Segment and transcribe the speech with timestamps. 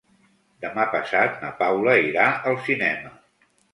[0.63, 3.13] Demà passat na Paula irà al cinema.